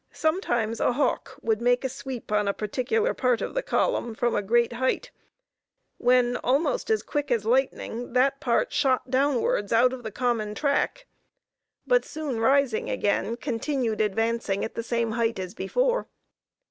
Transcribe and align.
Sometimes 0.13 0.79
a 0.79 0.93
hawk 0.93 1.37
would 1.43 1.61
make 1.61 1.83
a 1.83 1.87
sweep 1.87 2.31
on 2.31 2.47
a 2.47 2.55
particular 2.55 3.13
part 3.13 3.39
of 3.39 3.53
the 3.53 3.61
column 3.61 4.15
from 4.15 4.33
a 4.35 4.41
great 4.41 4.73
height, 4.73 5.11
when, 5.99 6.37
almost 6.37 6.89
as 6.89 7.03
quick 7.03 7.29
as 7.29 7.45
lightning, 7.45 8.13
that 8.13 8.39
part 8.39 8.73
shot 8.73 9.11
downwards 9.11 9.71
out 9.71 9.93
of 9.93 10.01
the 10.01 10.09
common 10.09 10.55
track, 10.55 11.05
but 11.85 12.03
soon 12.03 12.39
rising 12.39 12.89
again, 12.89 13.37
continued 13.37 14.01
advancing 14.01 14.65
at 14.65 14.73
the 14.73 14.81
same 14.81 15.11
height 15.11 15.37
as 15.37 15.53
before. 15.53 16.07